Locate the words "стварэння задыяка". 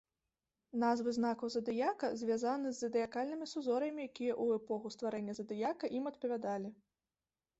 4.95-5.85